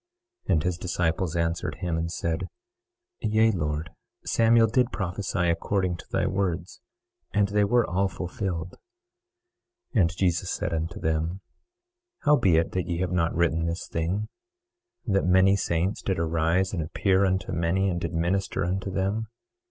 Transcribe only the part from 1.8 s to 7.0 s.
and said: Yea, Lord, Samuel did prophesy according to thy words,